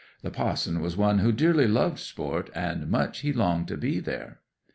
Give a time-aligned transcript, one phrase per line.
[0.23, 4.39] The pa'son was one who dearly loved sport, and much he longed to be there.